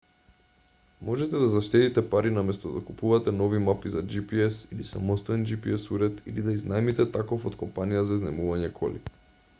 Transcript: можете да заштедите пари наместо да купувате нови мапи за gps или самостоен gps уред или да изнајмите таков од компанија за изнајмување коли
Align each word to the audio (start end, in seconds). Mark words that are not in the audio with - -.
можете 1.07 1.35
да 1.41 1.49
заштедите 1.55 2.03
пари 2.13 2.31
наместо 2.37 2.71
да 2.77 2.81
купувате 2.87 3.31
нови 3.41 3.59
мапи 3.67 3.89
за 3.97 4.03
gps 4.15 4.59
или 4.73 4.83
самостоен 4.93 5.45
gps 5.51 5.89
уред 5.99 6.21
или 6.33 6.47
да 6.49 6.57
изнајмите 6.59 7.09
таков 7.19 7.49
од 7.53 7.63
компанија 7.65 8.03
за 8.13 8.21
изнајмување 8.21 8.77
коли 8.83 9.07